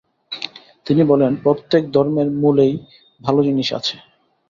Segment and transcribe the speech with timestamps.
[0.85, 2.73] তিনি বলেন, প্রত্যেক ধর্মের মূলেই
[3.21, 3.95] ভাল জিনিষ আছে।